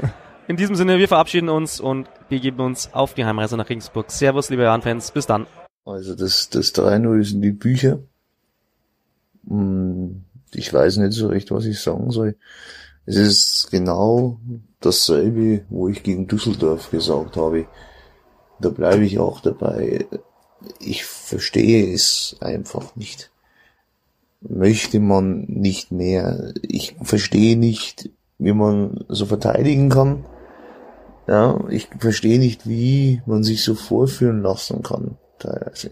In 0.46 0.56
diesem 0.56 0.76
Sinne, 0.76 0.98
wir 0.98 1.08
verabschieden 1.08 1.48
uns 1.48 1.80
und 1.80 2.06
begeben 2.28 2.60
uns 2.60 2.92
auf 2.92 3.14
die 3.14 3.24
Heimreise 3.24 3.56
nach 3.56 3.68
Regensburg. 3.68 4.10
Servus, 4.10 4.50
liebe 4.50 4.64
Jan-Fans, 4.64 5.10
bis 5.10 5.26
dann. 5.26 5.46
Also 5.86 6.14
das, 6.14 6.50
das 6.50 6.74
3-0 6.74 7.24
sind 7.24 7.40
die 7.40 7.52
Bücher. 7.52 8.00
Hm, 9.48 10.24
ich 10.52 10.72
weiß 10.72 10.98
nicht 10.98 11.12
so 11.12 11.28
recht, 11.28 11.50
was 11.50 11.64
ich 11.64 11.80
sagen 11.80 12.10
soll. 12.10 12.36
Es 13.06 13.16
ist 13.16 13.68
genau 13.70 14.38
dasselbe, 14.80 15.64
wo 15.68 15.88
ich 15.88 16.02
gegen 16.02 16.26
Düsseldorf 16.26 16.90
gesagt 16.90 17.36
habe. 17.36 17.66
Da 18.60 18.70
bleibe 18.70 19.04
ich 19.04 19.18
auch 19.18 19.40
dabei. 19.40 20.06
Ich 20.78 21.04
verstehe 21.04 21.92
es 21.92 22.36
einfach 22.40 22.96
nicht. 22.96 23.30
Möchte 24.40 25.00
man 25.00 25.44
nicht 25.48 25.90
mehr. 25.90 26.54
Ich 26.62 26.96
verstehe 27.02 27.56
nicht, 27.56 28.10
wie 28.38 28.52
man 28.52 29.04
so 29.08 29.26
verteidigen 29.26 29.88
kann. 29.88 30.24
Ja, 31.26 31.66
ich 31.70 31.88
verstehe 31.98 32.38
nicht, 32.38 32.68
wie 32.68 33.22
man 33.26 33.42
sich 33.42 33.64
so 33.64 33.74
vorführen 33.74 34.42
lassen 34.42 34.82
kann, 34.82 35.16
teilweise. 35.38 35.90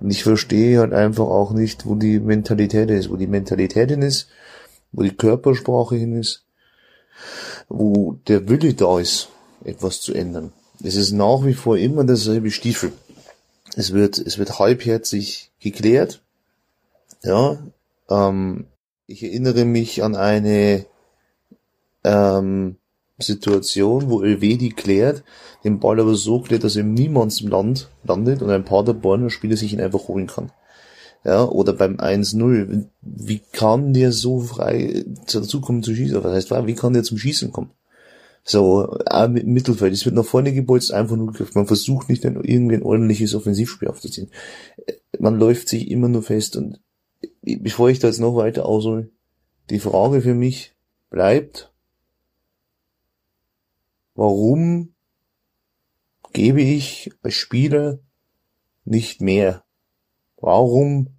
Und 0.00 0.10
ich 0.10 0.22
verstehe 0.22 0.78
halt 0.78 0.92
einfach 0.92 1.26
auch 1.26 1.52
nicht, 1.52 1.86
wo 1.86 1.94
die 1.94 2.20
Mentalität 2.20 2.90
ist, 2.90 3.10
wo 3.10 3.16
die 3.16 3.26
Mentalität 3.26 3.90
hin 3.90 4.02
ist, 4.02 4.28
wo 4.92 5.02
die 5.02 5.16
Körpersprache 5.16 5.96
hin 5.96 6.18
ist, 6.18 6.44
wo 7.68 8.18
der 8.28 8.48
Wille 8.48 8.74
da 8.74 8.98
ist, 8.98 9.28
etwas 9.64 10.00
zu 10.00 10.14
ändern. 10.14 10.52
Es 10.82 10.94
ist 10.94 11.12
nach 11.12 11.44
wie 11.44 11.54
vor 11.54 11.76
immer 11.76 12.04
derselbe 12.04 12.50
Stiefel. 12.50 12.92
Es 13.74 13.92
wird, 13.92 14.18
es 14.18 14.38
wird 14.38 14.58
halbherzig 14.58 15.50
geklärt. 15.60 16.20
Ja, 17.22 17.58
ähm, 18.08 18.66
ich 19.06 19.22
erinnere 19.22 19.64
mich 19.64 20.02
an 20.02 20.14
eine 20.14 20.86
ähm, 22.04 22.76
Situation, 23.18 24.10
wo 24.10 24.22
Elvedi 24.22 24.70
klärt, 24.70 25.24
den 25.64 25.80
Ball 25.80 26.00
aber 26.00 26.14
so 26.14 26.40
klärt, 26.40 26.64
dass 26.64 26.76
er 26.76 26.82
im 26.82 26.94
Niemandsland 26.94 27.90
landet 28.04 28.42
und 28.42 28.50
ein 28.50 28.64
Paderborner 28.64 29.30
Spieler 29.30 29.56
sich 29.56 29.72
ihn 29.72 29.80
einfach 29.80 30.08
holen 30.08 30.26
kann. 30.26 30.52
Ja, 31.24 31.44
oder 31.44 31.72
beim 31.72 31.96
1-0. 31.96 32.86
Wie 33.02 33.40
kann 33.52 33.92
der 33.92 34.12
so 34.12 34.40
frei 34.40 35.04
dazu 35.32 35.60
kommen 35.60 35.82
zu 35.82 35.94
schießen? 35.94 36.22
Was 36.22 36.32
heißt, 36.32 36.66
wie 36.66 36.74
kann 36.74 36.92
der 36.92 37.02
zum 37.02 37.18
Schießen 37.18 37.50
kommen? 37.50 37.72
So, 38.44 38.96
auch 39.04 39.28
mit 39.28 39.46
Mittelfeld. 39.46 39.92
Es 39.92 40.04
wird 40.06 40.14
nach 40.14 40.24
vorne 40.24 40.54
gebolzt, 40.54 40.92
einfach 40.92 41.16
nur 41.16 41.26
geköpft. 41.26 41.56
Man 41.56 41.66
versucht 41.66 42.08
nicht 42.08 42.24
irgendwie 42.24 42.76
ein 42.76 42.84
ordentliches 42.84 43.34
Offensivspiel 43.34 43.88
aufzuziehen. 43.88 44.30
Man 45.18 45.38
läuft 45.38 45.68
sich 45.68 45.90
immer 45.90 46.08
nur 46.08 46.22
fest 46.22 46.56
und 46.56 46.80
bevor 47.42 47.90
ich 47.90 47.98
da 47.98 48.06
jetzt 48.06 48.20
noch 48.20 48.36
weiter 48.36 48.64
aushole, 48.64 49.10
die 49.70 49.80
Frage 49.80 50.22
für 50.22 50.34
mich 50.34 50.74
bleibt, 51.10 51.72
warum 54.18 54.94
gebe 56.32 56.60
ich 56.60 57.12
als 57.22 57.34
Spieler 57.34 58.00
nicht 58.84 59.20
mehr? 59.20 59.64
Warum 60.36 61.10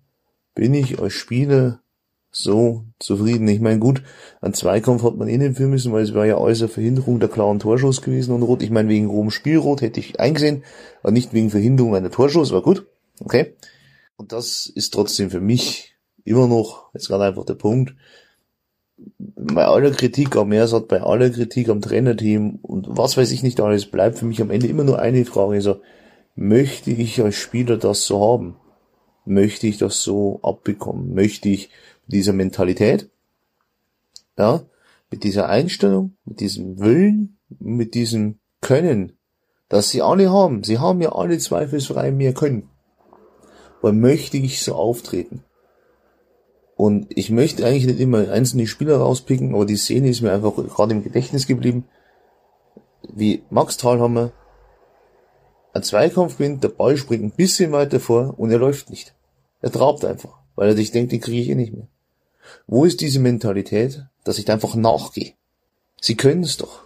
bin 0.54 0.74
ich 0.74 1.00
als 1.00 1.14
Spieler 1.14 1.82
so 2.30 2.84
zufrieden? 3.00 3.48
Ich 3.48 3.62
meine, 3.62 3.80
gut, 3.80 4.04
an 4.42 4.54
Zweikampf 4.54 5.04
hat 5.04 5.16
man 5.16 5.30
eh 5.30 5.38
nicht 5.38 5.56
für 5.56 5.68
müssen, 5.68 5.94
weil 5.94 6.04
es 6.04 6.14
war 6.14 6.26
ja 6.26 6.38
äußere 6.38 6.68
Verhinderung 6.68 7.22
der 7.22 7.30
klaren 7.30 7.60
Torschuss 7.60 8.02
gewesen 8.02 8.34
und 8.34 8.44
Rot. 8.44 8.62
Ich 8.62 8.70
meine, 8.70 8.90
wegen 8.90 9.08
Rom 9.08 9.32
Spielrot 9.32 9.82
hätte 9.82 10.02
ich 10.02 10.20
eingesehen, 10.20 10.66
aber 11.02 11.14
nicht 11.14 11.32
wegen 11.32 11.50
Verhinderung 11.50 11.96
einer 11.96 12.12
Torschuss, 12.12 12.52
war 12.52 12.62
gut. 12.62 12.86
Okay. 13.22 13.56
Und 14.18 14.34
das 14.34 14.66
ist 14.66 14.94
trotzdem 14.94 15.32
für 15.32 15.40
mich 15.40 15.96
immer 16.26 16.48
noch, 16.48 16.94
jetzt 16.94 17.08
gerade 17.08 17.24
einfach 17.24 17.46
der 17.46 17.56
Punkt, 17.56 17.96
bei 19.18 19.66
aller 19.66 19.92
Kritik 19.92 20.36
am 20.36 20.50
Mersat, 20.50 20.88
bei 20.88 21.02
aller 21.02 21.30
Kritik 21.30 21.70
am 21.70 21.82
Trainerteam 21.82 22.60
und 22.62 22.88
was 22.90 23.18
weiß 23.18 23.32
ich 23.32 23.44
nicht 23.44 23.60
alles, 23.62 23.86
bleibt 23.86 24.20
für 24.20 24.26
mich 24.26 24.42
am 24.42 24.52
Ende 24.52 24.68
immer 24.68 24.84
nur 24.84 25.00
eine 25.00 25.26
Frage, 25.26 25.56
also, 25.56 25.82
möchte 26.36 26.92
ich 26.92 27.22
als 27.22 27.36
Spieler 27.36 27.78
das 27.78 28.06
so 28.06 28.22
haben? 28.22 28.56
Möchte 29.26 29.68
ich 29.68 29.78
das 29.78 30.02
so 30.02 30.40
abbekommen? 30.42 31.14
Möchte 31.14 31.50
ich 31.50 31.70
mit 32.06 32.14
dieser 32.14 32.34
Mentalität, 32.34 33.10
ja, 34.38 34.62
mit 35.12 35.24
dieser 35.24 35.50
Einstellung, 35.50 36.16
mit 36.26 36.40
diesem 36.40 36.80
Willen, 36.80 37.38
mit 37.60 37.94
diesem 37.94 38.40
Können, 38.62 39.14
das 39.68 39.90
sie 39.90 40.02
alle 40.02 40.32
haben, 40.32 40.64
sie 40.64 40.80
haben 40.80 41.02
ja 41.02 41.12
alle 41.14 41.38
zweifelsfrei 41.38 42.12
mehr 42.12 42.34
Können, 42.34 42.70
aber 43.80 43.94
möchte 43.94 44.38
ich 44.38 44.62
so 44.62 44.76
auftreten? 44.76 45.44
Und 46.80 47.08
ich 47.10 47.30
möchte 47.30 47.66
eigentlich 47.66 47.88
nicht 47.88 48.00
immer 48.00 48.32
einzelne 48.32 48.66
Spieler 48.66 49.00
rauspicken, 49.00 49.54
aber 49.54 49.66
die 49.66 49.76
Szene 49.76 50.08
ist 50.08 50.22
mir 50.22 50.32
einfach 50.32 50.56
gerade 50.56 50.94
im 50.94 51.04
Gedächtnis 51.04 51.46
geblieben. 51.46 51.84
Wie 53.14 53.44
Max 53.50 53.76
Thalhammer 53.76 54.32
ein 55.74 55.84
Zweikampf 55.84 56.38
gewinnt, 56.38 56.64
der 56.64 56.70
Ball 56.70 56.96
springt 56.96 57.26
ein 57.26 57.32
bisschen 57.32 57.74
weiter 57.74 58.00
vor 58.00 58.36
und 58.38 58.50
er 58.50 58.60
läuft 58.60 58.92
nicht. 58.92 59.14
Er 59.60 59.74
trabt 59.74 60.06
einfach, 60.06 60.38
weil 60.56 60.70
er 60.70 60.76
sich 60.78 60.92
denkt, 60.92 61.12
den 61.12 61.20
kriege 61.20 61.42
ich 61.42 61.50
eh 61.50 61.56
nicht 61.56 61.74
mehr. 61.74 61.90
Wo 62.66 62.86
ist 62.86 63.02
diese 63.02 63.20
Mentalität, 63.20 64.06
dass 64.24 64.38
ich 64.38 64.46
da 64.46 64.54
einfach 64.54 64.76
nachgehe? 64.76 65.34
Sie 66.00 66.16
können 66.16 66.44
es 66.44 66.56
doch. 66.56 66.84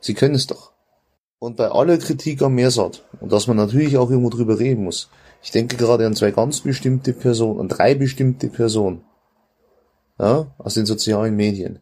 Sie 0.00 0.14
können 0.14 0.34
es 0.34 0.48
doch. 0.48 0.72
Und 1.38 1.56
bei 1.56 1.68
aller 1.70 1.98
Kritik 1.98 2.42
am 2.42 2.56
Meersat, 2.56 3.04
und 3.20 3.30
dass 3.30 3.46
man 3.46 3.58
natürlich 3.58 3.96
auch 3.96 4.10
irgendwo 4.10 4.30
drüber 4.30 4.58
reden 4.58 4.82
muss, 4.82 5.08
ich 5.42 5.50
denke 5.50 5.76
gerade 5.76 6.06
an 6.06 6.16
zwei 6.16 6.30
ganz 6.30 6.60
bestimmte 6.60 7.12
Personen, 7.12 7.60
an 7.60 7.68
drei 7.68 7.94
bestimmte 7.94 8.48
Personen, 8.48 9.04
ja, 10.18 10.54
aus 10.58 10.74
den 10.74 10.86
sozialen 10.86 11.36
Medien. 11.36 11.80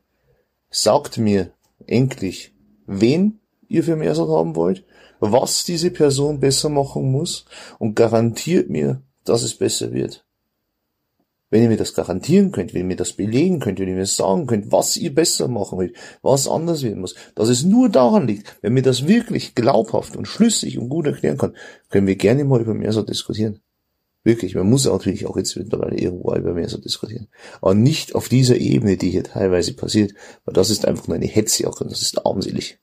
Sagt 0.70 1.18
mir 1.18 1.52
endlich, 1.86 2.54
wen 2.86 3.40
ihr 3.68 3.82
für 3.84 3.96
Meersat 3.96 4.28
haben 4.28 4.56
wollt, 4.56 4.84
was 5.20 5.64
diese 5.64 5.90
Person 5.90 6.40
besser 6.40 6.68
machen 6.68 7.10
muss 7.10 7.46
und 7.78 7.94
garantiert 7.94 8.68
mir, 8.68 9.02
dass 9.24 9.42
es 9.42 9.56
besser 9.56 9.92
wird. 9.92 10.25
Wenn 11.56 11.62
ihr 11.62 11.68
mir 11.70 11.78
das 11.78 11.94
garantieren 11.94 12.52
könnt, 12.52 12.74
wenn 12.74 12.82
ihr 12.82 12.86
mir 12.86 12.96
das 12.96 13.14
belegen 13.14 13.60
könnt, 13.60 13.80
wenn 13.80 13.88
ihr 13.88 13.94
mir 13.94 14.04
sagen 14.04 14.46
könnt, 14.46 14.72
was 14.72 14.98
ihr 14.98 15.14
besser 15.14 15.48
machen 15.48 15.78
wollt, 15.78 15.96
was 16.20 16.46
anders 16.46 16.82
werden 16.82 17.00
muss, 17.00 17.14
dass 17.34 17.48
es 17.48 17.64
nur 17.64 17.88
daran 17.88 18.26
liegt, 18.26 18.58
wenn 18.60 18.74
mir 18.74 18.82
das 18.82 19.08
wirklich 19.08 19.54
glaubhaft 19.54 20.16
und 20.16 20.28
schlüssig 20.28 20.76
und 20.76 20.90
gut 20.90 21.06
erklären 21.06 21.38
kann, 21.38 21.56
können 21.88 22.06
wir 22.06 22.16
gerne 22.16 22.44
mal 22.44 22.60
über 22.60 22.74
mehr 22.74 22.92
so 22.92 23.00
diskutieren. 23.00 23.60
Wirklich, 24.22 24.54
man 24.54 24.68
muss 24.68 24.84
natürlich 24.84 25.24
auch 25.24 25.38
jetzt 25.38 25.56
mittlerweile 25.56 25.96
irgendwo 25.96 26.34
über 26.34 26.52
mehr 26.52 26.68
so 26.68 26.76
diskutieren. 26.76 27.28
Aber 27.62 27.72
nicht 27.72 28.14
auf 28.14 28.28
dieser 28.28 28.58
Ebene, 28.58 28.98
die 28.98 29.08
hier 29.08 29.24
teilweise 29.24 29.72
passiert, 29.72 30.12
weil 30.44 30.52
das 30.52 30.68
ist 30.68 30.84
einfach 30.84 31.08
nur 31.08 31.16
eine 31.16 31.24
Hetze 31.24 31.66
und 31.66 31.90
das 31.90 32.02
ist 32.02 32.26
armselig. 32.26 32.78